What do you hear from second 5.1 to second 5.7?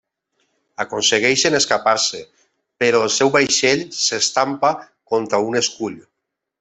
contra un